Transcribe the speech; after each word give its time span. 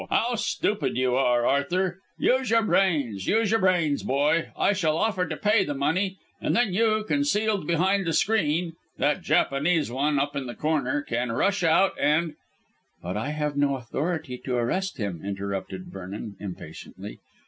How 0.09 0.33
stupid 0.33 0.97
you 0.97 1.13
are, 1.13 1.45
Arthur. 1.45 1.99
Use 2.17 2.49
your 2.49 2.63
brains, 2.63 3.27
use 3.27 3.51
your 3.51 3.59
brains, 3.59 4.01
boy. 4.01 4.49
I 4.57 4.73
shall 4.73 4.97
offer 4.97 5.27
to 5.27 5.37
pay 5.37 5.63
the 5.63 5.75
money, 5.75 6.17
and 6.41 6.55
then 6.55 6.73
you, 6.73 7.03
concealed 7.07 7.67
behind 7.67 8.07
the 8.07 8.13
screen 8.13 8.73
that 8.97 9.21
Japanese 9.21 9.91
one 9.91 10.17
up 10.17 10.35
in 10.35 10.47
the 10.47 10.55
corner 10.55 11.03
can 11.03 11.31
rush 11.31 11.61
out 11.61 11.93
and" 11.99 12.33
"But 13.03 13.15
I 13.15 13.29
have 13.29 13.55
no 13.55 13.75
authority 13.75 14.39
to 14.39 14.55
arrest 14.55 14.97
him," 14.97 15.21
interrupted 15.23 15.85
Vernon 15.91 16.35
impatiently. 16.39 17.19